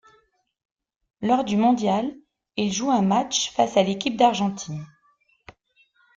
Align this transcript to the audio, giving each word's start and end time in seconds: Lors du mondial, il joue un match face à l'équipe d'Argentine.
Lors 1.21 1.43
du 1.43 1.57
mondial, 1.57 2.11
il 2.57 2.73
joue 2.73 2.89
un 2.89 3.03
match 3.03 3.51
face 3.51 3.77
à 3.77 3.83
l'équipe 3.83 4.17
d'Argentine. 4.17 4.83